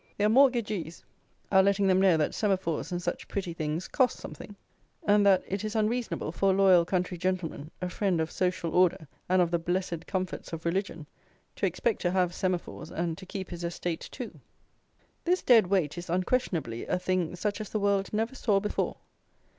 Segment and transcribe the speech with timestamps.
[0.17, 1.03] Their mortagees
[1.51, 4.55] are letting them know that Semaphores and such pretty things cost something,
[5.03, 9.07] and that it is unreasonable for a loyal country gentleman, a friend of "social order"
[9.29, 11.05] and of the "blessed comforts of religion"
[11.55, 14.39] to expect to have Semaphores and to keep his estate too.
[15.23, 18.97] This Dead Weight is, unquestionably, a thing, such as the world never saw before.